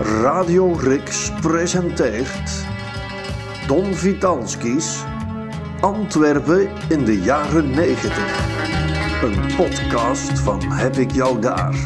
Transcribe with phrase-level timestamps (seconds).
[0.00, 2.66] Radio Rix presenteert
[3.66, 5.04] Don Vitalski's
[5.80, 8.18] Antwerpen in de jaren 90.
[9.22, 11.76] Een podcast van Heb ik jou daar.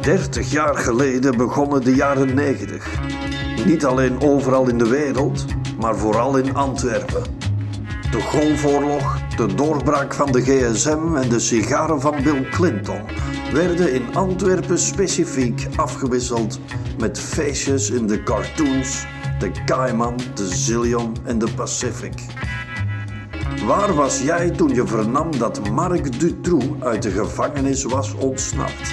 [0.00, 3.00] 30 jaar geleden begonnen de jaren 90.
[3.64, 5.44] Niet alleen overal in de wereld,
[5.80, 7.22] maar vooral in Antwerpen.
[8.10, 13.00] De Golfoorlog, de doorbraak van de gsm en de sigaren van Bill Clinton
[13.52, 16.60] werden in Antwerpen specifiek afgewisseld
[16.98, 19.06] met feestjes in de cartoons,
[19.38, 22.14] de Cayman, de Zillion en de Pacific.
[23.66, 28.92] Waar was jij toen je vernam dat Marc Dutroux uit de gevangenis was ontsnapt?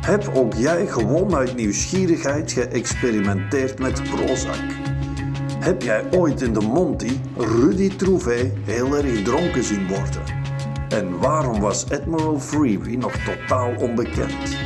[0.00, 4.96] Heb ook jij gewoon uit nieuwsgierigheid geëxperimenteerd met Prozac?
[5.58, 10.22] Heb jij ooit in de Monty Rudy Trouvé heel erg dronken zien worden?
[10.88, 14.56] En waarom was Admiral Freebie nog totaal onbekend?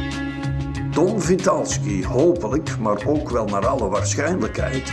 [0.91, 4.93] Don Vitalski, hopelijk, maar ook wel naar alle waarschijnlijkheid,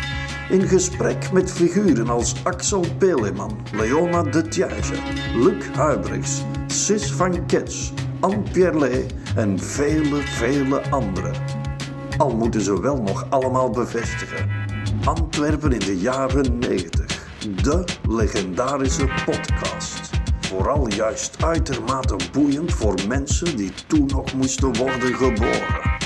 [0.49, 4.95] in gesprek met figuren als Axel Peleman, Leona de Tiage,
[5.35, 11.33] Luc Huibrechts, Sis van Kets, Anne Pierlet en vele, vele anderen.
[12.17, 14.49] Al moeten ze wel nog allemaal bevestigen.
[15.03, 17.27] Antwerpen in de jaren 90.
[17.61, 20.09] De legendarische podcast.
[20.39, 25.98] Vooral juist uitermate boeiend voor mensen die toen nog moesten worden geboren.